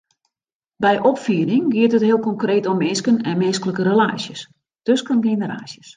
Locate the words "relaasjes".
3.89-4.41